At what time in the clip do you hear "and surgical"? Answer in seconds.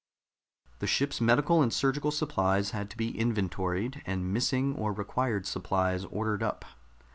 1.61-2.09